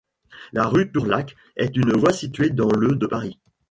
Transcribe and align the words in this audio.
La 0.51 0.65
rue 0.65 0.91
Tourlaque 0.91 1.35
est 1.57 1.77
une 1.77 1.91
voie 1.93 2.11
située 2.11 2.49
dans 2.49 2.71
le 2.71 2.95
de 2.95 3.05
Paris. 3.05 3.37